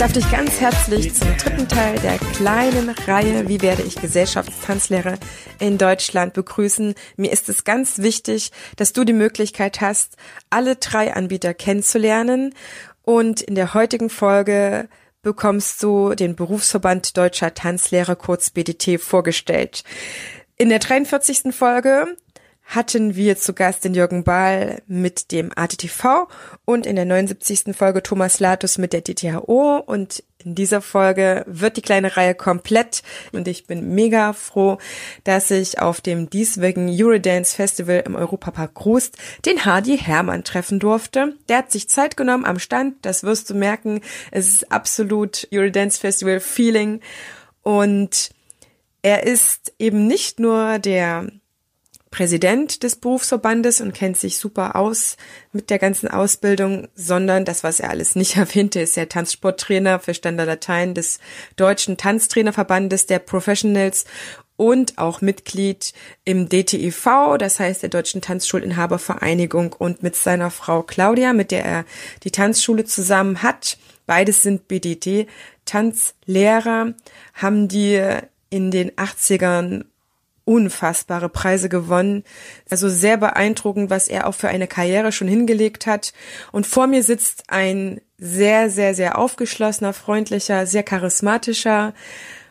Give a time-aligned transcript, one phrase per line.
[0.00, 5.18] Darf dich ganz herzlich zum dritten Teil der kleinen Reihe Wie werde ich Gesellschaftstanzlehrer
[5.58, 6.94] in Deutschland begrüßen.
[7.18, 10.16] Mir ist es ganz wichtig, dass du die Möglichkeit hast,
[10.48, 12.54] alle drei Anbieter kennenzulernen.
[13.02, 14.88] Und in der heutigen Folge
[15.20, 19.84] bekommst du den Berufsverband Deutscher Tanzlehrer kurz BDT vorgestellt.
[20.56, 21.54] In der 43.
[21.54, 22.16] Folge
[22.70, 26.28] hatten wir zu Gast den Jürgen Bahl mit dem ATTV
[26.64, 27.76] und in der 79.
[27.76, 33.02] Folge Thomas Latus mit der DTHO und in dieser Folge wird die kleine Reihe komplett
[33.32, 34.78] und ich bin mega froh,
[35.24, 41.34] dass ich auf dem dieswöchigen Eurodance Festival im Europapark Grust den Hardy Hermann treffen durfte.
[41.48, 44.00] Der hat sich Zeit genommen am Stand, das wirst du merken.
[44.30, 47.00] Es ist absolut Eurodance Festival Feeling
[47.62, 48.30] und
[49.02, 51.26] er ist eben nicht nur der
[52.10, 55.16] Präsident des Berufsverbandes und kennt sich super aus
[55.52, 60.14] mit der ganzen Ausbildung, sondern das, was er alles nicht erwähnte, ist der Tanzsporttrainer für
[60.14, 61.20] Standarddateien des
[61.56, 64.04] Deutschen Tanztrainerverbandes der Professionals
[64.56, 65.94] und auch Mitglied
[66.24, 71.84] im DTIV, das heißt der Deutschen Tanzschulinhabervereinigung und mit seiner Frau Claudia, mit der er
[72.24, 73.78] die Tanzschule zusammen hat.
[74.04, 75.28] Beides sind BDT
[75.64, 76.92] Tanzlehrer,
[77.32, 78.04] haben die
[78.50, 79.84] in den 80ern
[80.50, 82.24] unfassbare Preise gewonnen.
[82.68, 86.12] Also sehr beeindruckend, was er auch für eine Karriere schon hingelegt hat.
[86.50, 91.94] Und vor mir sitzt ein sehr, sehr, sehr aufgeschlossener, freundlicher, sehr charismatischer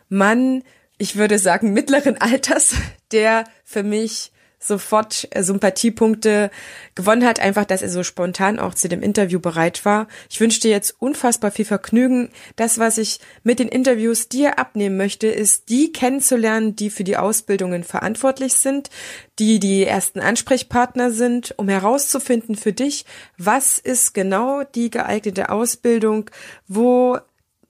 [0.08, 0.64] Mann,
[0.96, 2.74] ich würde sagen mittleren Alters,
[3.12, 6.50] der für mich sofort äh, Sympathiepunkte
[6.94, 10.06] gewonnen hat, einfach, dass er so spontan auch zu dem Interview bereit war.
[10.28, 12.28] Ich wünsche dir jetzt unfassbar viel Vergnügen.
[12.56, 17.16] Das, was ich mit den Interviews dir abnehmen möchte, ist, die kennenzulernen, die für die
[17.16, 18.90] Ausbildungen verantwortlich sind,
[19.38, 23.06] die die ersten Ansprechpartner sind, um herauszufinden für dich,
[23.38, 26.30] was ist genau die geeignete Ausbildung,
[26.68, 27.18] wo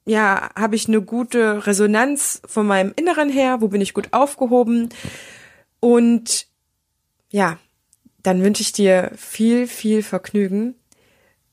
[0.06, 4.88] ja, habe ich eine gute Resonanz von meinem Inneren her, wo bin ich gut aufgehoben
[5.78, 6.49] und
[7.30, 7.58] ja,
[8.22, 10.74] dann wünsche ich dir viel, viel Vergnügen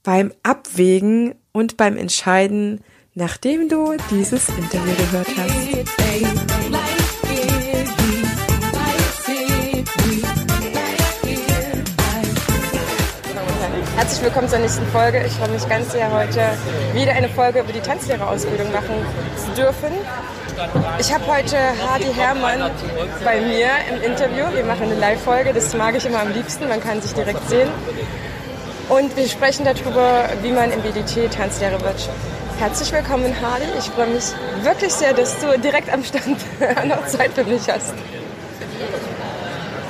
[0.03, 2.83] beim Abwägen und beim Entscheiden,
[3.13, 5.67] nachdem du dieses Interview gehört hast.
[13.95, 15.23] Herzlich willkommen zur nächsten Folge.
[15.25, 16.57] Ich freue mich ganz sehr, heute
[16.93, 18.95] wieder eine Folge über die Tanzlehrerausbildung machen
[19.35, 19.91] zu dürfen.
[20.99, 21.55] Ich habe heute
[21.87, 22.71] Hardy Hermann
[23.23, 24.45] bei mir im Interview.
[24.55, 27.69] Wir machen eine Live-Folge, das mag ich immer am liebsten, man kann sich direkt sehen.
[28.89, 32.09] Und wir sprechen darüber, wie man im BDT Tanzlehrer wird.
[32.57, 33.65] Herzlich willkommen, Hardy.
[33.77, 34.23] Ich freue mich
[34.63, 36.39] wirklich sehr, dass du direkt am Stand
[36.87, 37.93] noch Zeit für mich hast.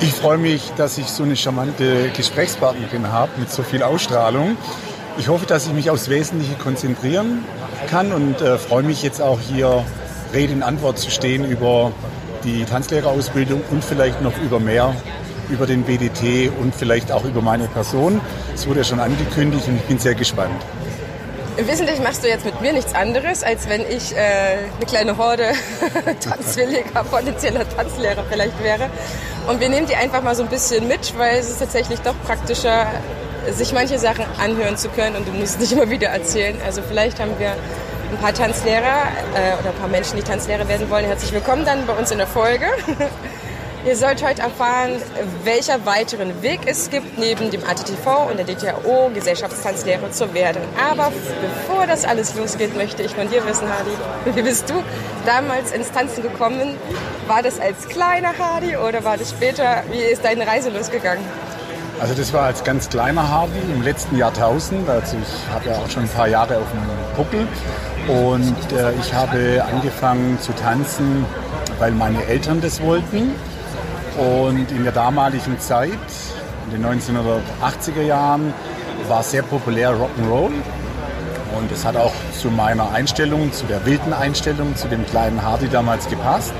[0.00, 4.58] Ich freue mich, dass ich so eine charmante Gesprächspartnerin habe mit so viel Ausstrahlung.
[5.16, 7.44] Ich hoffe, dass ich mich aufs Wesentliche konzentrieren
[7.90, 9.82] kann und äh, freue mich jetzt auch hier
[10.32, 11.92] Rede in Antwort zu stehen über
[12.44, 14.94] die Tanzlehrerausbildung und vielleicht noch über mehr,
[15.48, 18.20] über den BDT und vielleicht auch über meine Person.
[18.54, 20.62] Es wurde ja schon angekündigt und ich bin sehr gespannt.
[21.56, 24.18] Im Wesentlichen machst du jetzt mit mir nichts anderes, als wenn ich äh,
[24.76, 25.50] eine kleine Horde
[26.20, 28.88] tanzwilliger, potenzieller Tanzlehrer vielleicht wäre.
[29.48, 32.14] Und wir nehmen die einfach mal so ein bisschen mit, weil es ist tatsächlich doch
[32.24, 32.86] praktischer,
[33.50, 36.56] sich manche Sachen anhören zu können und du musst nicht immer wieder erzählen.
[36.64, 37.56] Also vielleicht haben wir
[38.10, 41.86] ein paar Tanzlehrer äh, oder ein paar Menschen, die Tanzlehrer werden wollen, herzlich willkommen dann
[41.86, 42.66] bei uns in der Folge.
[43.86, 45.00] Ihr sollt heute erfahren,
[45.44, 50.62] welcher weiteren Weg es gibt, neben dem ATTV und der DTAO Gesellschaftstanzlehrer zu werden.
[50.90, 53.90] Aber bevor das alles losgeht, möchte ich von dir wissen, Hardy,
[54.36, 54.82] wie bist du
[55.24, 56.76] damals ins Tanzen gekommen?
[57.28, 59.84] War das als kleiner Hardy oder war das später?
[59.90, 61.24] Wie ist deine Reise losgegangen?
[62.00, 64.88] Also das war als ganz kleiner Hardy im letzten Jahrtausend.
[64.88, 67.46] Also ich habe ja auch schon ein paar Jahre auf dem Buckel
[68.08, 71.26] und äh, ich habe angefangen zu tanzen,
[71.78, 73.32] weil meine Eltern das wollten.
[74.16, 75.90] Und in der damaligen Zeit,
[76.66, 78.54] in den 1980er Jahren,
[79.08, 80.52] war sehr populär Rock'n'Roll.
[81.56, 85.68] Und es hat auch zu meiner Einstellung, zu der wilden Einstellung, zu dem kleinen Hardy
[85.68, 86.52] damals gepasst.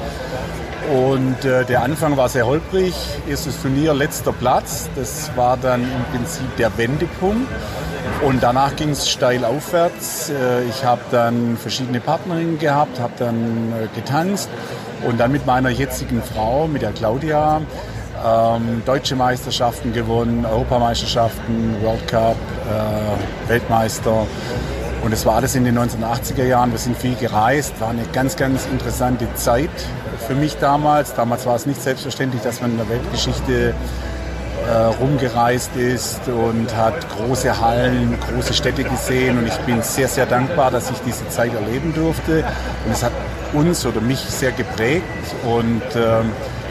[0.92, 2.94] Und äh, der Anfang war sehr holprig.
[3.28, 4.88] Erstes Turnier, letzter Platz.
[4.96, 7.48] Das war dann im Prinzip der Wendepunkt.
[8.24, 10.30] Und danach ging es steil aufwärts.
[10.30, 14.48] Äh, ich habe dann verschiedene Partnerinnen gehabt, habe dann äh, getanzt
[15.06, 17.60] und dann mit meiner jetzigen Frau, mit der Claudia,
[18.26, 22.36] ähm, deutsche Meisterschaften gewonnen, Europameisterschaften, World Cup,
[22.68, 24.26] äh, Weltmeister.
[25.04, 26.72] Und es war alles in den 1980er Jahren.
[26.72, 29.70] Wir sind viel gereist, war eine ganz, ganz interessante Zeit
[30.26, 31.14] für mich damals.
[31.14, 33.74] Damals war es nicht selbstverständlich, dass man in der Weltgeschichte
[34.70, 39.38] rumgereist ist und hat große Hallen, große Städte gesehen.
[39.38, 42.44] Und ich bin sehr, sehr dankbar, dass ich diese Zeit erleben durfte.
[42.84, 43.12] Und es hat
[43.52, 45.04] uns oder mich sehr geprägt.
[45.44, 46.22] Und äh,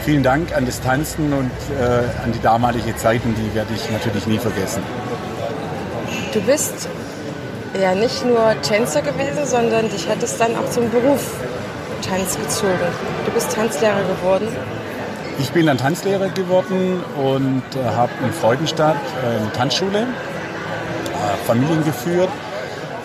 [0.04, 1.50] vielen Dank an das Tanzen und
[1.80, 3.24] äh, an die damalige Zeit.
[3.24, 4.82] Und die werde ich natürlich nie vergessen.
[6.32, 6.88] Du bist
[7.80, 11.22] ja nicht nur Tänzer gewesen, sondern dich hat es dann auch zum Beruf
[12.02, 12.78] Tanz gezogen.
[13.24, 14.48] Du bist Tanzlehrer geworden.
[15.40, 21.84] Ich bin dann Tanzlehrer geworden und äh, habe in Freudenstadt äh, eine Tanzschule, äh, Familien
[21.84, 22.28] geführt,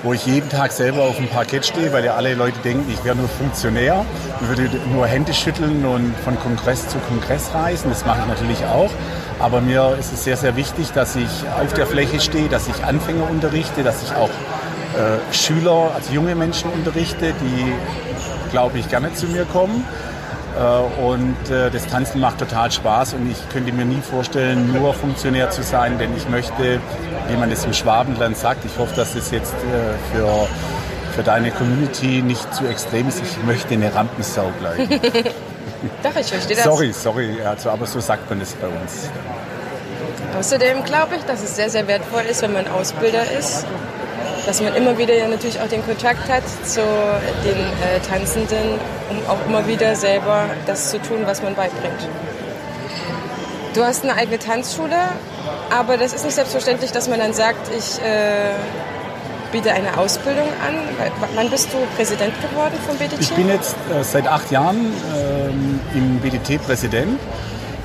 [0.01, 3.03] wo ich jeden Tag selber auf dem Parkett stehe, weil ja alle Leute denken, ich
[3.05, 4.03] wäre nur Funktionär
[4.39, 7.89] und würde nur Hände schütteln und von Kongress zu Kongress reisen.
[7.89, 8.89] Das mache ich natürlich auch.
[9.39, 11.29] Aber mir ist es sehr, sehr wichtig, dass ich
[11.61, 16.33] auf der Fläche stehe, dass ich Anfänger unterrichte, dass ich auch äh, Schüler, also junge
[16.33, 17.73] Menschen unterrichte, die,
[18.51, 19.85] glaube ich, gerne zu mir kommen.
[20.55, 24.93] Äh, und äh, das Tanzen macht total Spaß und ich könnte mir nie vorstellen, nur
[24.93, 26.79] Funktionär zu sein, denn ich möchte,
[27.27, 30.47] wie man das im Schwabenland sagt, ich hoffe, dass das jetzt äh, für,
[31.15, 34.87] für deine Community nicht zu extrem ist, ich möchte eine Rampensau bleiben.
[36.03, 36.63] Doch, ich verstehe das.
[36.63, 39.09] Sorry, sorry, also, aber so sagt man es bei uns.
[40.37, 43.65] Außerdem glaube ich, dass es sehr, sehr wertvoll ist, wenn man Ausbilder ist,
[44.45, 46.81] dass man immer wieder natürlich auch den Kontakt hat zu
[47.43, 48.79] den äh, Tanzenden,
[49.09, 52.07] um auch immer wieder selber das zu tun, was man beibringt.
[53.73, 54.97] Du hast eine eigene Tanzschule,
[55.71, 58.53] aber das ist nicht selbstverständlich, dass man dann sagt, ich äh,
[59.51, 60.75] biete eine Ausbildung an.
[61.35, 63.21] Wann bist du Präsident geworden vom BDT?
[63.21, 67.19] Ich bin jetzt äh, seit acht Jahren ähm, im BDT Präsident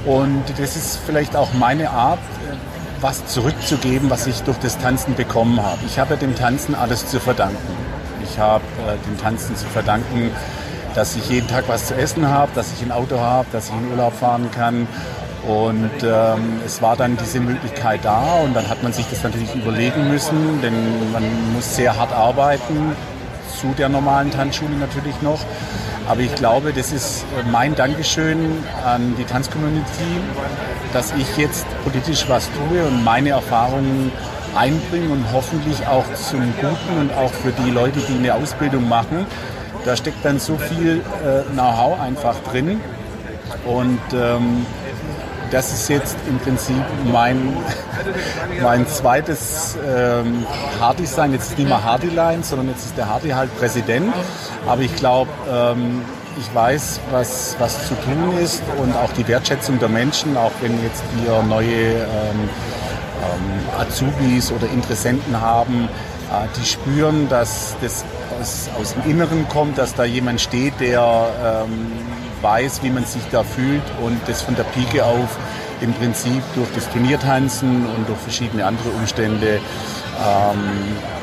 [0.04, 2.18] und das ist vielleicht auch meine Art,
[3.00, 5.78] was zurückzugeben, was ich durch das Tanzen bekommen habe.
[5.86, 7.56] Ich habe dem Tanzen alles zu verdanken.
[8.24, 10.30] Ich habe äh, dem Tanzen zu verdanken,
[10.94, 13.74] dass ich jeden Tag was zu essen habe, dass ich ein Auto habe, dass ich
[13.74, 14.86] in Urlaub fahren kann.
[15.46, 19.54] Und ähm, es war dann diese Möglichkeit da und dann hat man sich das natürlich
[19.54, 21.22] überlegen müssen, denn man
[21.54, 22.96] muss sehr hart arbeiten,
[23.60, 25.38] zu der normalen Tanzschule natürlich noch.
[26.08, 30.22] Aber ich glaube, das ist äh, mein Dankeschön an die Tanzcommunity,
[30.94, 34.10] dass ich jetzt politisch was tue und meine Erfahrungen
[34.56, 39.26] einbringe und hoffentlich auch zum Guten und auch für die Leute, die eine Ausbildung machen.
[39.84, 42.80] Da steckt dann so viel äh, Know-how einfach drin.
[43.66, 44.64] Und ähm,
[45.50, 47.56] das ist jetzt im Prinzip mein,
[48.62, 50.46] mein zweites ähm,
[50.80, 51.32] Hardy-Sein.
[51.32, 54.12] Jetzt ist nicht mehr Hardy-Line, sondern jetzt ist der Hardy halt Präsident.
[54.66, 56.02] Aber ich glaube, ähm,
[56.38, 60.82] ich weiß, was, was zu tun ist und auch die Wertschätzung der Menschen, auch wenn
[60.82, 62.48] jetzt wir neue ähm,
[63.22, 65.88] ähm, Azubis oder Interessenten haben,
[66.30, 68.04] äh, die spüren, dass das
[68.40, 71.90] aus, aus dem Inneren kommt, dass da jemand steht, der ähm,
[72.42, 75.36] weiß, wie man sich da fühlt und das von der Pike auf
[75.80, 79.60] im Prinzip durch das Turniertanzen und durch verschiedene andere Umstände
[80.18, 80.58] ähm,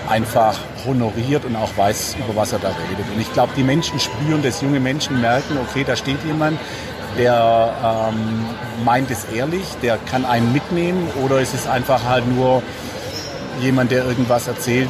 [0.09, 3.05] einfach honoriert und auch weiß, über was er da redet.
[3.13, 6.59] Und ich glaube, die Menschen spüren das, junge Menschen merken, okay, da steht jemand,
[7.17, 8.45] der ähm,
[8.83, 12.61] meint es ehrlich, der kann einen mitnehmen oder ist es einfach halt nur
[13.61, 14.89] jemand, der irgendwas erzählt,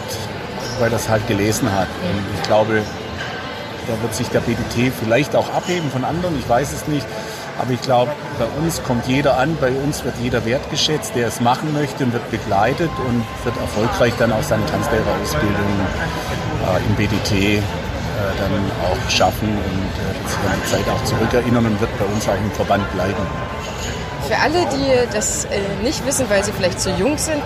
[0.79, 1.87] weil er es halt gelesen hat.
[2.01, 2.81] Und ich glaube,
[3.87, 7.05] da wird sich der BDT vielleicht auch abheben von anderen, ich weiß es nicht.
[7.57, 11.39] Aber ich glaube, bei uns kommt jeder an, bei uns wird jeder wertgeschätzt, der es
[11.39, 15.79] machen möchte und wird begleitet und wird erfolgreich dann auch seine Tanzlehrerausbildung
[16.67, 17.61] äh, im BDT äh,
[18.39, 18.51] dann
[18.83, 22.35] auch schaffen und äh, sich an die Zeit auch zurückerinnern und wird bei uns auch
[22.35, 23.44] im Verband bleiben.
[24.27, 27.43] Für alle, die das äh, nicht wissen, weil sie vielleicht zu jung sind,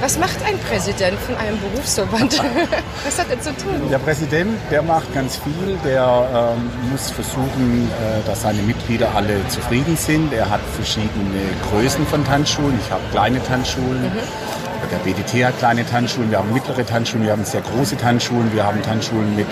[0.00, 2.42] was macht ein Präsident von einem Berufsverband?
[3.04, 3.88] was hat er zu tun?
[3.90, 5.78] Der Präsident, der macht ganz viel.
[5.84, 10.32] Der ähm, muss versuchen, äh, dass seine Mitglieder alle zufrieden sind.
[10.32, 12.78] Er hat verschiedene Größen von Tanzschulen.
[12.82, 14.02] Ich habe kleine Tanzschulen.
[14.02, 14.60] Mhm.
[14.90, 18.64] Der BDT hat kleine Tanzschulen, wir haben mittlere Tanzschulen, wir haben sehr große Tanzschulen, wir
[18.64, 19.46] haben Tanzschulen mit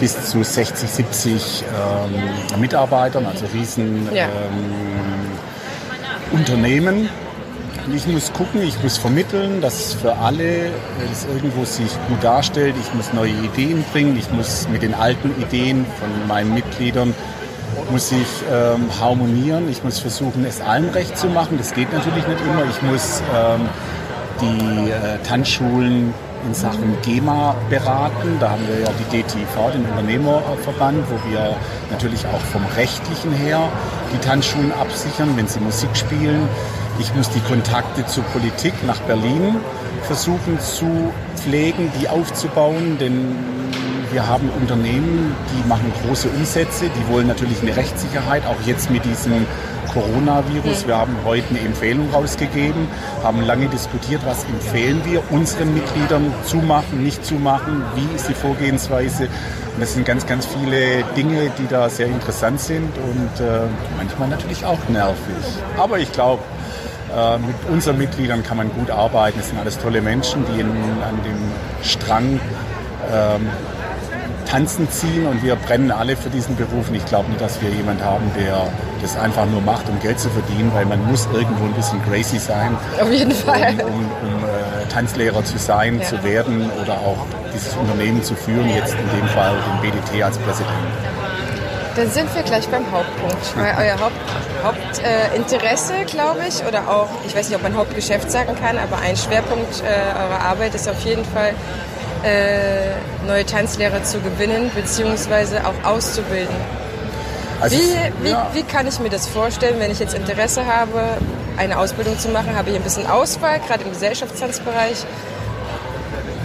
[0.00, 1.64] bis zu 60, 70
[2.54, 4.24] ähm, Mitarbeitern, also riesen ja.
[4.24, 4.87] ähm,
[6.32, 7.08] Unternehmen.
[7.94, 10.66] Ich muss gucken, ich muss vermitteln, dass für alle
[11.10, 12.74] es irgendwo sich gut darstellt.
[12.80, 14.16] Ich muss neue Ideen bringen.
[14.18, 17.14] Ich muss mit den alten Ideen von meinen Mitgliedern
[17.90, 19.68] muss ich ähm, harmonieren.
[19.70, 21.58] Ich muss versuchen, es allen recht zu machen.
[21.58, 22.64] Das geht natürlich nicht immer.
[22.68, 23.68] Ich muss ähm,
[24.40, 26.12] die äh, Tanzschulen
[26.48, 28.38] in Sachen GEMA beraten.
[28.40, 31.54] Da haben wir ja die DTV, den Unternehmerverband, wo wir
[31.90, 33.68] natürlich auch vom rechtlichen her
[34.12, 36.48] die Tanzschulen absichern, wenn sie Musik spielen.
[36.98, 39.56] Ich muss die Kontakte zur Politik nach Berlin
[40.02, 43.36] versuchen zu pflegen, die aufzubauen, denn
[44.10, 49.04] wir haben Unternehmen, die machen große Umsätze, die wollen natürlich eine Rechtssicherheit, auch jetzt mit
[49.04, 49.46] diesem
[49.92, 50.86] Coronavirus.
[50.86, 52.88] Wir haben heute eine Empfehlung rausgegeben,
[53.22, 59.24] haben lange diskutiert, was empfehlen wir unseren Mitgliedern zumachen, nicht zumachen, wie ist die Vorgehensweise.
[59.24, 63.60] Und das sind ganz, ganz viele Dinge, die da sehr interessant sind und äh,
[63.96, 65.44] manchmal natürlich auch nervig.
[65.76, 66.42] Aber ich glaube,
[67.16, 69.40] äh, mit unseren Mitgliedern kann man gut arbeiten.
[69.40, 71.38] Es sind alles tolle Menschen, die in, an dem
[71.82, 72.40] Strang
[73.12, 73.48] ähm,
[74.50, 76.88] tanzen ziehen und wir brennen alle für diesen Beruf.
[76.88, 78.66] Und ich glaube nicht, dass wir jemanden haben, der
[79.02, 82.38] das einfach nur macht, um Geld zu verdienen, weil man muss irgendwo ein bisschen crazy
[82.38, 82.76] sein.
[83.00, 83.74] Auf jeden Fall.
[83.82, 86.04] Um, um, um äh, Tanzlehrer zu sein, ja.
[86.04, 90.38] zu werden oder auch dieses Unternehmen zu führen, jetzt in dem Fall den BDT als
[90.38, 90.72] Präsident.
[91.96, 93.56] Dann sind wir gleich beim Hauptpunkt.
[93.56, 93.98] Weil euer
[94.64, 98.78] Hauptinteresse, Haupt, äh, glaube ich, oder auch, ich weiß nicht, ob man Hauptgeschäft sagen kann,
[98.78, 101.54] aber ein Schwerpunkt äh, eurer Arbeit ist auf jeden Fall
[102.24, 105.58] äh, neue Tanzlehrer zu gewinnen bzw.
[105.58, 106.56] auch auszubilden.
[107.60, 108.50] Also wie, wie, ja.
[108.54, 111.02] wie kann ich mir das vorstellen, wenn ich jetzt Interesse habe,
[111.56, 112.56] eine Ausbildung zu machen?
[112.56, 115.04] Habe ich ein bisschen Auswahl, gerade im Gesellschaftstanzbereich.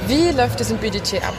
[0.08, 1.34] Wie läuft das im BDT ab?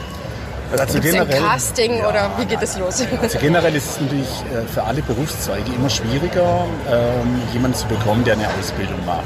[0.71, 3.03] Also Gibt generell, ein Casting ja, oder wie geht es los?
[3.21, 8.23] Also generell ist es natürlich äh, für alle Berufszweige immer schwieriger, ähm, jemanden zu bekommen,
[8.23, 9.25] der eine Ausbildung macht.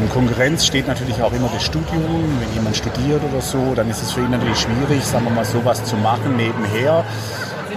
[0.00, 2.40] In Konkurrenz steht natürlich auch immer das Studium.
[2.40, 5.44] Wenn jemand studiert oder so, dann ist es für ihn natürlich schwierig, sagen wir mal,
[5.44, 7.04] sowas zu machen nebenher.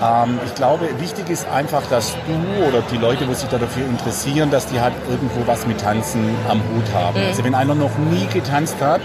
[0.02, 3.86] Ähm, ich glaube, wichtig ist einfach, dass du oder die Leute, die sich da dafür
[3.86, 7.20] interessieren, dass die halt irgendwo was mit Tanzen am Hut haben.
[7.20, 7.28] Mhm.
[7.28, 9.02] Also wenn einer noch nie getanzt hat,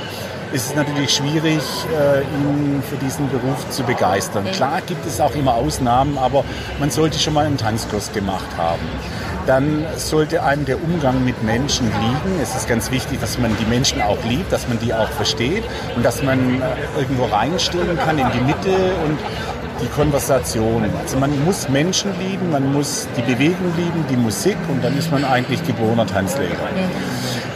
[0.53, 1.61] ist es natürlich schwierig,
[1.93, 4.45] äh, ihn für diesen Beruf zu begeistern.
[4.45, 4.53] Mhm.
[4.53, 6.45] Klar gibt es auch immer Ausnahmen, aber
[6.79, 8.87] man sollte schon mal einen Tanzkurs gemacht haben
[9.49, 12.39] dann sollte einem der Umgang mit Menschen liegen.
[12.43, 15.65] Es ist ganz wichtig, dass man die Menschen auch liebt, dass man die auch versteht
[15.97, 18.75] und dass man äh, irgendwo reinstehen kann in die Mitte
[19.07, 19.19] und
[19.81, 20.85] die Konversation.
[21.01, 25.11] Also man muss Menschen lieben, man muss die Bewegung lieben, die Musik und dann ist
[25.11, 26.69] man eigentlich geborener Tanzlehrer.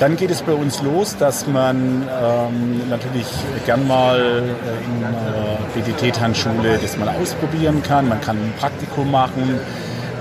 [0.00, 3.26] Dann geht es bei uns los, dass man ähm, natürlich
[3.66, 8.08] gern mal äh, in einer BDT-Tanzschule das mal ausprobieren kann.
[8.08, 9.60] Man kann ein Praktikum machen.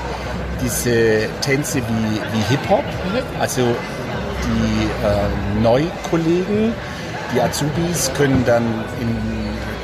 [0.61, 3.41] diese Tänze wie, wie Hip-Hop, mhm.
[3.41, 3.61] also
[4.43, 6.73] die äh, Neukollegen,
[7.33, 8.63] die Azubis können dann
[8.99, 9.15] in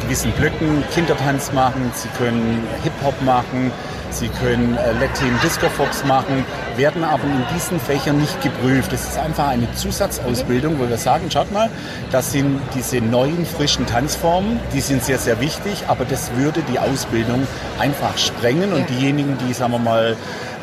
[0.03, 3.71] gewissen Blöcken Kindertanz machen, sie können Hip-Hop machen,
[4.09, 6.45] sie können äh, Latin Disco Fox machen,
[6.77, 8.91] werden aber in diesen Fächern nicht geprüft.
[8.91, 11.69] Das ist einfach eine Zusatzausbildung, wo wir sagen, schaut mal,
[12.11, 16.79] das sind diese neuen, frischen Tanzformen, die sind sehr, sehr wichtig, aber das würde die
[16.79, 17.47] Ausbildung
[17.79, 20.15] einfach sprengen und diejenigen, die, sagen wir mal,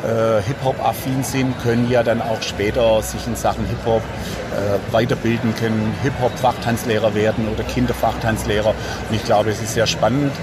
[0.03, 5.93] äh, Hip-Hop-affin sind, können ja dann auch später sich in Sachen Hip-Hop äh, weiterbilden können,
[6.03, 8.69] Hip-Hop-Fachtanzlehrer werden oder Kinderfachtanzlehrer.
[8.69, 10.33] Und ich glaube, es ist sehr spannend,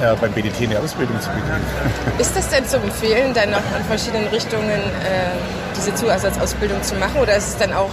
[0.00, 1.60] äh, beim BDT eine Ausbildung zu beginnen.
[2.18, 5.17] Ist das denn zu empfehlen, dann noch in verschiedenen Richtungen äh,
[5.76, 7.90] diese Zusatzausbildung zu machen oder ist es dann auch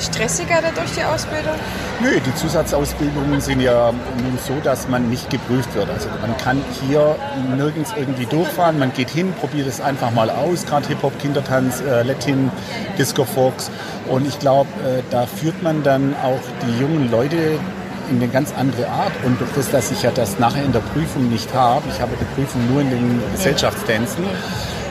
[0.00, 1.54] stressiger dadurch die Ausbildung?
[2.00, 5.90] Nö, die Zusatzausbildungen sind ja nun so, dass man nicht geprüft wird.
[5.90, 7.16] Also man kann hier
[7.56, 8.78] nirgends irgendwie durchfahren.
[8.78, 12.50] Man geht hin, probiert es einfach mal aus, gerade Hip-Hop, Kindertanz, äh, Latin,
[12.96, 13.70] Disco Fox.
[14.08, 17.58] Und ich glaube, äh, da führt man dann auch die jungen Leute
[18.10, 19.12] in eine ganz andere Art.
[19.24, 22.12] Und durch das, dass ich ja das nachher in der Prüfung nicht habe, ich habe
[22.18, 24.24] die Prüfung nur in den Gesellschaftstänzen,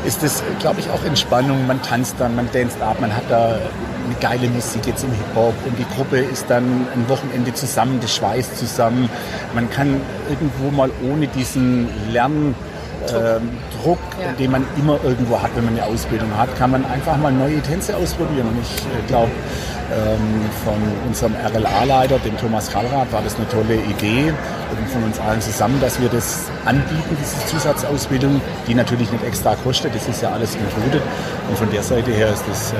[0.05, 1.67] ist das, glaube ich, auch Entspannung.
[1.67, 3.57] Man tanzt dann, man danst ab, man hat da
[4.05, 8.15] eine geile Musik jetzt im Hip-Hop und die Gruppe ist dann ein Wochenende zusammen, das
[8.15, 9.09] schweißt zusammen.
[9.53, 9.99] Man kann
[10.29, 12.55] irgendwo mal ohne diesen Lern
[13.09, 13.49] ähm,
[13.81, 14.31] Druck ja.
[14.33, 17.61] den man immer irgendwo hat, wenn man eine Ausbildung hat, kann man einfach mal neue
[17.61, 18.47] Tänze ausprobieren.
[18.47, 19.31] Und ich äh, glaube,
[20.63, 20.75] von
[21.07, 24.33] unserem RLA-Leiter, dem Thomas Kallrath, war das eine tolle Idee
[24.71, 29.55] und von uns allen zusammen, dass wir das anbieten, diese Zusatzausbildung, die natürlich nicht extra
[29.55, 31.01] kostet, das ist ja alles included.
[31.49, 32.77] Und von der Seite her ist das ähm,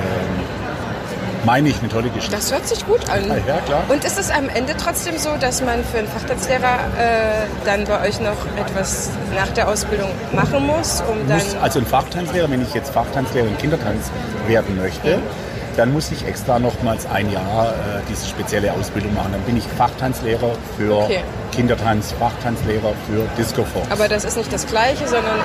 [1.46, 2.36] meine ich, eine tolle Geschichte.
[2.36, 3.26] Das hört sich gut an.
[3.48, 3.84] Ja, klar.
[3.88, 8.06] Und ist es am Ende trotzdem so, dass man für einen Fachtanzlehrer äh, dann bei
[8.06, 11.02] euch noch etwas nach der Ausbildung machen muss?
[11.10, 14.12] Um dann muss, also ein Fachtanzlehrer, wenn ich jetzt Fachtanzlehrer im Kindertanz
[14.48, 15.47] werden möchte, mhm.
[15.78, 19.32] Dann muss ich extra nochmals ein Jahr äh, diese spezielle Ausbildung machen.
[19.32, 21.24] Dann bin ich Fachtanzlehrer für okay.
[21.52, 23.90] Kindertanz, Fachtanzlehrer für Disco Fox.
[23.92, 25.36] Aber das ist nicht das Gleiche, sondern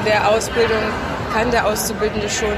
[0.00, 0.82] in der Ausbildung
[1.32, 2.54] kann der Auszubildende schon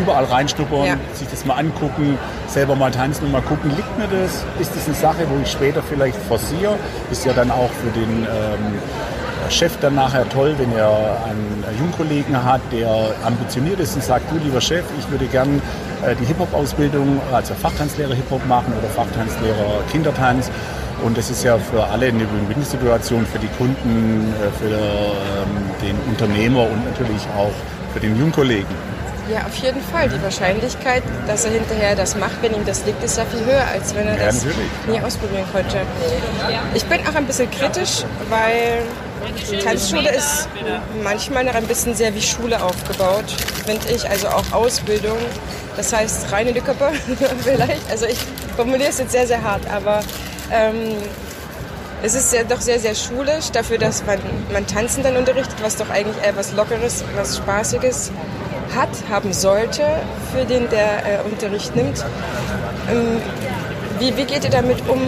[0.00, 0.96] überall reinstuppern, ja.
[1.14, 2.18] sich das mal angucken,
[2.48, 4.44] selber mal tanzen und mal gucken, liegt mir das?
[4.60, 6.76] Ist das eine Sache, wo ich später vielleicht forciere?
[7.10, 8.78] Ist ja dann auch für den ähm,
[9.50, 12.88] Chef dann nachher toll, wenn er einen Jungkollegen hat, der
[13.24, 15.60] ambitioniert ist und sagt, du lieber Chef, ich würde gern
[16.04, 20.50] äh, die Hip-Hop-Ausbildung, also Fachtanzlehrer Hip-Hop machen oder Fachtanzlehrer Kindertanz.
[21.02, 25.48] Und das ist ja für alle eine Win-Win-Situation, für die Kunden, äh, für ähm,
[25.82, 27.52] den Unternehmer und natürlich auch
[27.92, 28.96] für den Jungkollegen.
[29.32, 30.08] Ja, auf jeden Fall.
[30.08, 33.64] Die Wahrscheinlichkeit, dass er hinterher das macht, wenn ihm das liegt, ist ja viel höher,
[33.72, 35.78] als wenn er ja, das nie ausprobieren konnte.
[36.74, 38.82] Ich bin auch ein bisschen kritisch, weil
[39.62, 40.48] Tanzschule ist
[41.02, 43.24] manchmal noch ein bisschen sehr wie Schule aufgebaut,
[43.64, 44.08] finde ich.
[44.08, 45.18] Also auch Ausbildung.
[45.76, 46.74] Das heißt, reine Lücke
[47.42, 47.90] vielleicht.
[47.90, 48.18] Also ich
[48.56, 50.00] formuliere es jetzt sehr, sehr hart, aber
[50.50, 50.94] ähm,
[52.02, 54.18] es ist ja doch sehr, sehr schulisch dafür, dass man,
[54.52, 58.12] man Tanzen dann unterrichtet, was doch eigentlich eher was Lockeres, was Spaßiges
[58.74, 59.82] hat, haben sollte,
[60.32, 62.04] für den der äh, Unterricht nimmt.
[62.90, 63.20] Ähm,
[63.98, 65.00] wie, wie, geht ihr damit um,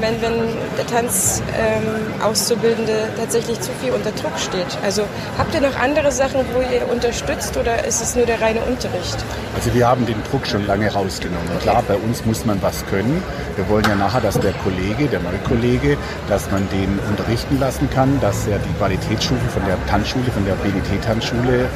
[0.00, 0.32] wenn, wenn
[0.76, 4.78] der Tanzauszubildende ähm, tatsächlich zu viel unter Druck steht?
[4.84, 5.02] Also
[5.38, 9.16] habt ihr noch andere Sachen, wo ihr unterstützt oder ist es nur der reine Unterricht?
[9.54, 11.48] Also wir haben den Druck schon lange rausgenommen.
[11.54, 11.62] Okay.
[11.62, 13.22] Klar, bei uns muss man was können.
[13.56, 15.96] Wir wollen ja nachher, dass der Kollege, der neue Kollege,
[16.28, 20.54] dass man den unterrichten lassen kann, dass er die Qualitätsstufe von der Tanzschule, von der
[20.54, 21.66] BDT-Tanzschule äh,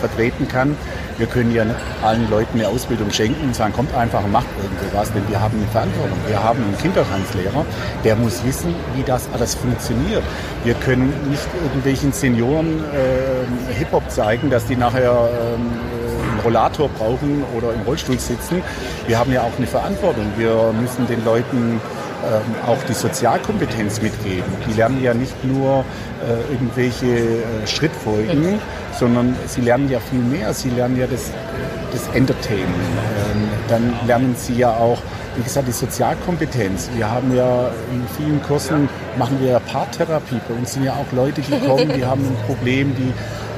[0.00, 0.76] vertreten kann.
[1.18, 4.46] Wir können ja nicht allen Leuten eine Ausbildung schenken und sagen, kommt einfach und macht
[4.62, 6.18] irgendwas, denn wir haben eine Verantwortung.
[6.26, 7.64] Wir haben einen Kindertanzlehrer,
[8.04, 10.22] der muss wissen, wie das alles funktioniert.
[10.64, 17.44] Wir können nicht irgendwelchen Senioren äh, Hip-Hop zeigen, dass die nachher äh, einen Rollator brauchen
[17.56, 18.62] oder im Rollstuhl sitzen.
[19.06, 20.26] Wir haben ja auch eine Verantwortung.
[20.36, 21.80] Wir müssen den Leuten
[22.66, 24.44] auch die Sozialkompetenz mitgeben.
[24.68, 25.84] Die lernen ja nicht nur
[26.24, 28.60] äh, irgendwelche äh, Schrittfolgen,
[28.98, 30.52] sondern sie lernen ja viel mehr.
[30.54, 31.30] Sie lernen ja das,
[31.92, 32.74] das Entertainment.
[32.74, 35.00] Ähm, dann lernen sie ja auch,
[35.36, 36.90] wie gesagt, die Sozialkompetenz.
[36.94, 40.40] Wir haben ja in vielen Kursen, machen wir ja Paartherapie.
[40.48, 43.12] Bei uns sind ja auch Leute, die kommen, die haben ein Problem, die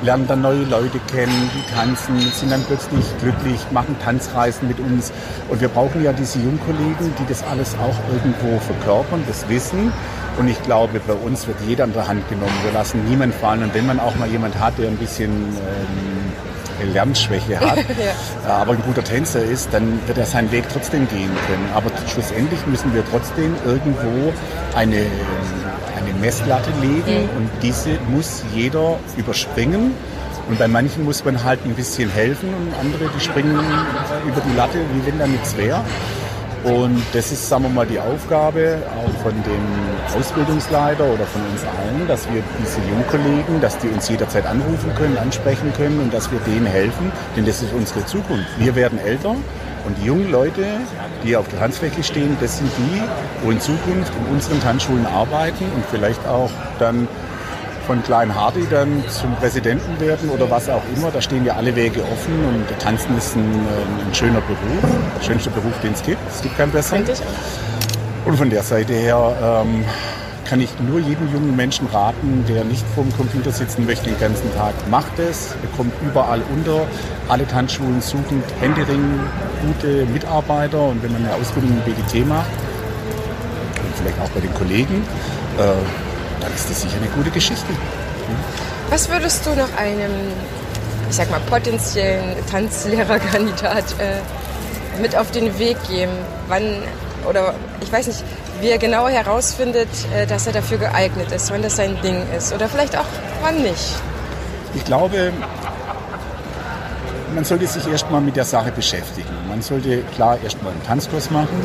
[0.05, 5.13] lernen dann neue Leute kennen, die tanzen, sind dann plötzlich glücklich, machen Tanzreisen mit uns.
[5.49, 9.93] Und wir brauchen ja diese Jungkollegen, die das alles auch irgendwo verkörpern, das Wissen.
[10.39, 12.53] Und ich glaube, bei uns wird jeder an der Hand genommen.
[12.63, 13.63] Wir lassen niemanden fallen.
[13.63, 16.33] Und wenn man auch mal jemand hat, der ein bisschen ähm,
[16.87, 17.79] Lernschwäche hat,
[18.47, 18.55] ja.
[18.55, 21.69] aber ein guter Tänzer ist, dann wird er seinen Weg trotzdem gehen können.
[21.75, 24.33] Aber schlussendlich müssen wir trotzdem irgendwo
[24.75, 25.07] eine
[25.99, 27.37] eine Messlatte legen mhm.
[27.37, 29.93] und diese muss jeder überspringen.
[30.49, 33.59] Und bei manchen muss man halt ein bisschen helfen und andere, die springen
[34.27, 35.85] über die Latte, wie wenn da nichts wäre.
[36.65, 41.63] Und das ist, sagen wir mal, die Aufgabe auch von dem Ausbildungsleiter oder von uns
[41.63, 46.31] allen, dass wir diese Jungkollegen, dass die uns jederzeit anrufen können, ansprechen können und dass
[46.31, 48.47] wir denen helfen, denn das ist unsere Zukunft.
[48.59, 49.37] Wir werden älter
[49.87, 50.65] und die jungen Leute,
[51.25, 53.03] die auf der Tanzfläche stehen, das sind die,
[53.45, 57.09] wo in Zukunft in unseren Tanzschulen arbeiten und vielleicht auch dann
[57.89, 61.11] von Klein Hardy dann zum Präsidenten werden oder was auch immer.
[61.11, 65.49] Da stehen ja alle Wege offen und Tanzen ist ein, ein schöner Beruf, der schönste
[65.49, 66.19] Beruf, den es gibt.
[66.29, 67.05] Es gibt keinen besseren.
[68.27, 69.87] Und von der Seite her ähm,
[70.45, 74.55] kann ich nur jedem jungen Menschen raten, der nicht vorm Computer sitzen möchte den ganzen
[74.55, 74.75] Tag.
[74.91, 76.87] Macht es, ihr kommt überall unter.
[77.29, 79.23] Alle Tanzschulen suchen händeringend
[79.65, 82.51] gute Mitarbeiter und wenn man eine Ausbildung im BDT macht,
[83.97, 85.03] vielleicht auch bei den Kollegen,
[85.57, 86.08] äh,
[86.55, 87.67] ist das sicher eine gute Geschichte.
[88.91, 90.13] Was würdest du noch einem,
[91.09, 96.13] ich sag mal, potenziellen Tanzlehrerkandidat äh, mit auf den Weg geben?
[96.49, 96.83] Wann,
[97.29, 98.25] oder ich weiß nicht,
[98.61, 102.53] wie er genau herausfindet, äh, dass er dafür geeignet ist, wann das sein Ding ist
[102.53, 103.07] oder vielleicht auch
[103.43, 103.95] wann nicht.
[104.75, 105.33] Ich glaube,
[107.35, 109.29] man sollte sich erstmal mit der Sache beschäftigen.
[109.49, 111.63] Man sollte klar erstmal einen Tanzkurs machen,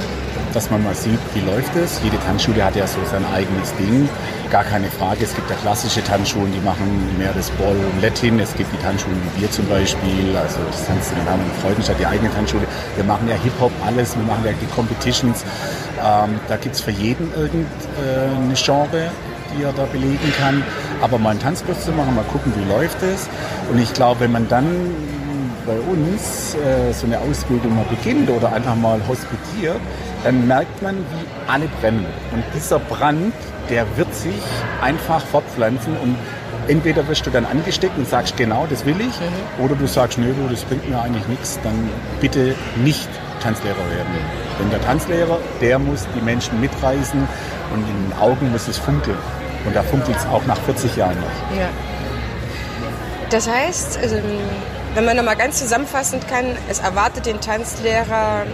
[0.54, 2.00] dass man mal sieht, wie läuft es.
[2.04, 4.08] Jede Tanzschule hat ja so sein eigenes Ding,
[4.52, 5.24] gar keine Frage.
[5.24, 8.39] Es gibt ja klassische Tanzschulen, die machen mehr das Ball und Latin.
[8.39, 12.06] Es gibt die Tanzschulen wie wir zum Beispiel, also das Tanzen in Hamburg Freudenstadt, die
[12.06, 12.66] eigene Tanzschule.
[12.96, 15.44] Wir machen ja Hip-Hop, alles, wir machen ja die Competitions.
[16.04, 19.12] Ähm, da gibt es für jeden irgendeine Genre,
[19.56, 20.63] die er da belegen kann.
[21.02, 23.28] Aber mal einen Tanzkurs zu machen, mal gucken, wie läuft es.
[23.72, 24.68] Und ich glaube, wenn man dann
[25.65, 29.80] bei uns äh, so eine Ausbildung mal beginnt oder einfach mal hospitiert,
[30.23, 32.06] dann merkt man, wie alle brennen.
[32.34, 33.34] Und dieser Brand,
[33.69, 34.41] der wird sich
[34.82, 36.15] einfach fortpflanzen und
[36.67, 39.63] entweder wirst du dann angesteckt und sagst, genau, das will ich, mhm.
[39.63, 41.89] oder du sagst, nö, du, das bringt mir eigentlich nichts, dann
[42.21, 43.10] bitte nicht
[43.41, 44.13] Tanzlehrer werden.
[44.60, 47.28] Denn der Tanzlehrer, der muss die Menschen mitreißen
[47.73, 49.17] und in den Augen muss es funkeln.
[49.65, 51.58] Und da funkelt es auch nach 40 Jahren noch.
[51.58, 51.69] Ja.
[53.30, 54.17] Das heißt, also,
[54.95, 58.45] wenn man nochmal ganz zusammenfassend kann, es erwartet den Tanzlehrer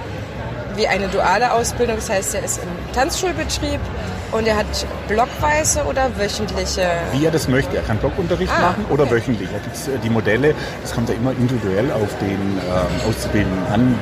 [0.76, 1.98] wie eine duale Ausbildung.
[1.98, 3.80] Das heißt, er ist im Tanzschulbetrieb
[4.32, 6.88] und er hat blockweise oder wöchentliche?
[7.12, 7.76] Wie er das möchte.
[7.76, 9.16] Er kann Blockunterricht ah, machen oder okay.
[9.16, 9.50] wöchentlich.
[9.52, 14.00] Da gibt es die Modelle, das kommt ja immer individuell auf den äh, Auszubildenden an.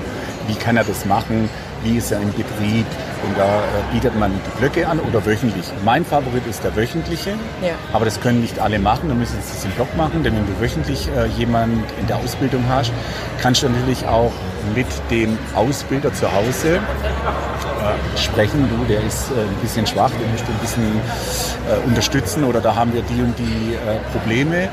[0.47, 1.50] Wie kann er das machen?
[1.84, 2.86] Wie ist er im Betrieb?
[3.26, 5.66] Und da äh, bietet man die Blöcke an oder wöchentlich.
[5.84, 7.74] Mein Favorit ist der wöchentliche, ja.
[7.94, 9.10] aber das können nicht alle machen.
[9.10, 12.18] Dann müssen sie es im Block machen, denn wenn du wöchentlich äh, jemand in der
[12.18, 12.92] Ausbildung hast,
[13.42, 14.32] kannst du natürlich auch
[14.76, 18.70] mit dem Ausbilder zu Hause äh, sprechen.
[18.70, 21.02] Du, der ist äh, ein bisschen schwach, den musst du ein bisschen
[21.86, 23.76] unterstützen oder da haben wir die und die
[24.13, 24.70] Probleme.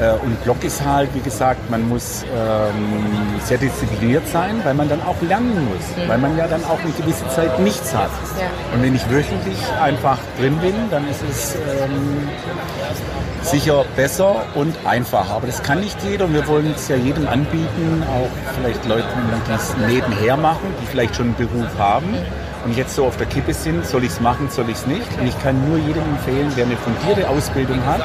[0.00, 4.88] Äh, und Block ist halt, wie gesagt, man muss ähm, sehr diszipliniert sein, weil man
[4.88, 6.08] dann auch lernen muss, mhm.
[6.08, 8.10] weil man ja dann auch eine gewisse Zeit nichts hat.
[8.38, 8.46] Ja.
[8.74, 12.28] Und wenn ich wöchentlich einfach drin bin, dann ist es ähm,
[13.42, 15.34] sicher besser und einfacher.
[15.34, 19.08] Aber das kann nicht jeder und wir wollen es ja jedem anbieten, auch vielleicht Leuten,
[19.46, 22.16] die es nebenher machen, die vielleicht schon einen Beruf haben
[22.64, 25.06] und jetzt so auf der Kippe sind, soll ich es machen, soll ich es nicht.
[25.18, 28.02] Und ich kann nur jedem empfehlen, der eine fundierte Ausbildung hat,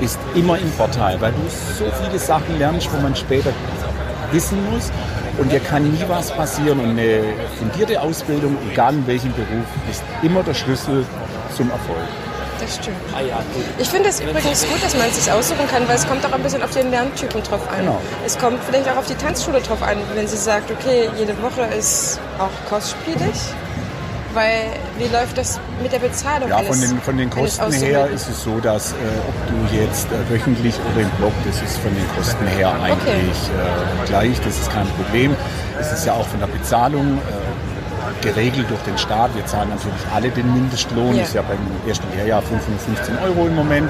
[0.00, 1.38] ist immer im Vorteil, weil du
[1.78, 3.50] so viele Sachen lernst, wo man später
[4.32, 4.90] wissen muss.
[5.38, 6.80] Und dir kann nie was passieren.
[6.80, 7.22] Und eine
[7.58, 11.04] fundierte Ausbildung, egal in welchem Beruf, ist immer der Schlüssel
[11.56, 11.98] zum Erfolg.
[12.60, 12.96] Das stimmt.
[13.78, 16.32] Ich finde es übrigens gut, dass man es sich aussuchen kann, weil es kommt auch
[16.32, 17.78] ein bisschen auf den Lerntypen drauf an.
[17.78, 18.00] Genau.
[18.26, 21.62] Es kommt vielleicht auch auf die Tanzschule drauf an, wenn sie sagt, okay, jede Woche
[21.78, 23.32] ist auch kostspielig
[24.34, 26.48] weil wie läuft das mit der Bezahlung?
[26.48, 28.94] Ja, von den, von den Kosten her ist es so, dass äh,
[29.28, 32.98] ob du jetzt äh, wöchentlich oder im Blog, das ist von den Kosten her eigentlich
[33.02, 34.02] okay.
[34.04, 35.36] äh, gleich, das ist kein Problem.
[35.80, 39.34] Es ist ja auch von der Bezahlung äh, geregelt durch den Staat.
[39.34, 41.14] Wir zahlen natürlich alle den Mindestlohn.
[41.14, 41.20] Ja.
[41.20, 43.88] Das ist ja beim ersten Lehrjahr 515 Euro im Moment.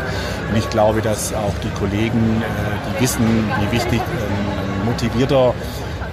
[0.50, 5.54] Und ich glaube, dass auch die Kollegen, äh, die wissen, wie wichtig ein motivierter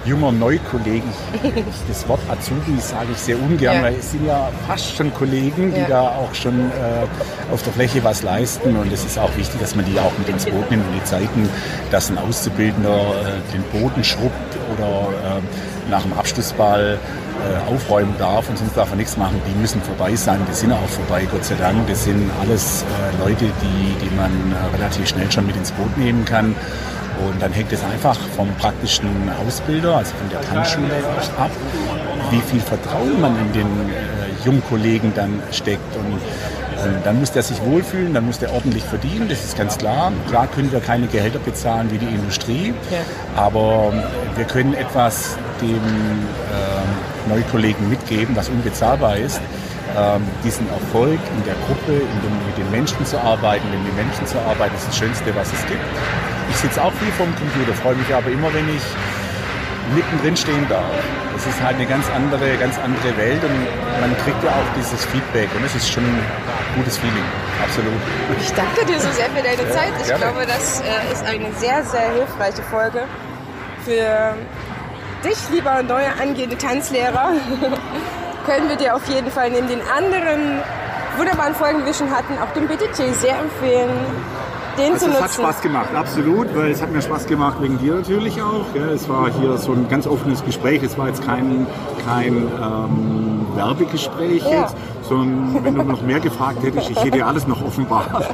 [0.06, 1.10] junger Neukollegen.
[1.88, 3.82] Das Wort Azubi sage ich sehr ungern, ja.
[3.82, 5.88] weil es sind ja fast schon Kollegen, die ja.
[5.88, 8.76] da auch schon äh, auf der Fläche was leisten.
[8.76, 11.04] Und es ist auch wichtig, dass man die auch mit ins Boot nimmt und die
[11.04, 11.48] zeigen,
[11.90, 16.98] dass ein Auszubildender äh, den Boden schrubbt oder äh, nach dem Abschlussball
[17.36, 19.40] äh, aufräumen darf und sonst darf er nichts machen.
[19.46, 21.86] Die müssen vorbei sein, die sind auch vorbei, Gott sei Dank.
[21.88, 25.96] Das sind alles äh, Leute, die, die man äh, relativ schnell schon mit ins Boot
[25.96, 26.54] nehmen kann.
[27.26, 29.08] Und dann hängt es einfach vom praktischen
[29.46, 31.02] Ausbilder, also von der Tanzschule
[31.38, 31.50] ab,
[32.30, 35.96] wie viel Vertrauen man in den äh, Jungkollegen dann steckt.
[35.96, 39.78] Und äh, dann muss der sich wohlfühlen, dann muss der ordentlich verdienen, das ist ganz
[39.78, 40.12] klar.
[40.28, 42.98] Klar können wir keine Gehälter bezahlen wie die Industrie, ja.
[43.34, 43.92] aber
[44.36, 49.40] wir können etwas dem äh, Neukollegen mitgeben, was unbezahlbar ist
[49.96, 53.96] ähm, diesen Erfolg in der Gruppe, in dem, mit den Menschen zu arbeiten, mit den
[53.96, 55.84] Menschen zu arbeiten, ist das Schönste, was es gibt.
[56.50, 58.82] Ich sitze auch viel vorm Computer, freue mich aber immer, wenn ich
[59.94, 60.90] mittendrin stehen darf.
[61.36, 63.56] Es ist halt eine ganz andere, ganz andere Welt und
[64.00, 66.20] man kriegt ja auch dieses Feedback und es ist schon ein
[66.74, 67.24] gutes Feeling,
[67.62, 68.00] absolut.
[68.40, 69.92] Ich danke dir so sehr für deine Zeit.
[70.02, 73.04] Ich ja, glaube, das äh, ist eine sehr, sehr hilfreiche Folge
[73.84, 74.34] für
[75.26, 77.32] dich, lieber neuer angehende Tanzlehrer.
[78.46, 80.60] Können wir dir auf jeden Fall neben den anderen
[81.16, 83.90] wunderbaren Folgen, die wir schon hatten, auch den BTT sehr empfehlen
[84.76, 85.24] den also zu nutzen.
[85.24, 88.66] Es hat Spaß gemacht, absolut, weil es hat mir Spaß gemacht wegen dir natürlich auch.
[88.74, 90.82] Ja, es war hier so ein ganz offenes Gespräch.
[90.82, 91.66] Es war jetzt kein,
[92.06, 94.62] kein ähm, Werbegespräch ja.
[94.62, 98.30] jetzt, sondern wenn du noch mehr gefragt hättest, ich hätte alles noch offenbart.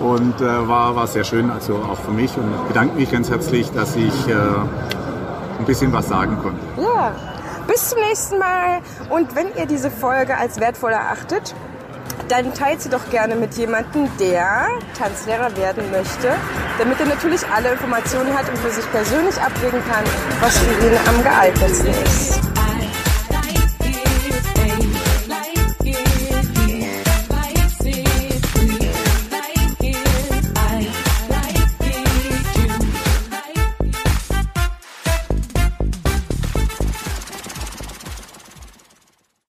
[0.00, 2.36] Und äh, war, war sehr schön, also auch für mich.
[2.36, 4.32] Und bedanke mich ganz herzlich, dass ich äh,
[5.58, 6.60] ein bisschen was sagen konnte.
[6.76, 7.14] Ja.
[7.66, 8.80] Bis zum nächsten Mal.
[9.08, 11.54] Und wenn ihr diese Folge als wertvoll erachtet,
[12.28, 16.30] dann teilt sie doch gerne mit jemandem, der Tanzlehrer werden möchte,
[16.78, 20.04] damit er natürlich alle Informationen hat und für sich persönlich abwägen kann,
[20.40, 22.53] was für ihn am geeignetsten ist.